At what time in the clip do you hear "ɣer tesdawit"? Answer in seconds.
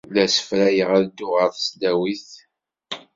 1.37-2.29